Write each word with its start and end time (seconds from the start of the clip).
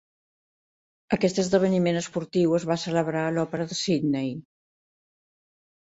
Aquest 1.17 1.41
esdeveniment 1.43 2.01
esportiu 2.01 2.57
es 2.61 2.67
va 2.73 2.79
celebrar 2.87 3.25
a 3.29 3.37
l'Òpera 3.39 3.71
de 3.75 3.81
Sydney. 3.85 4.37